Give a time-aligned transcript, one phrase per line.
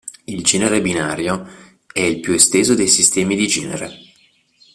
[0.23, 1.47] Il genere binario
[1.93, 3.99] è il più esteso dei "sistemi di genere.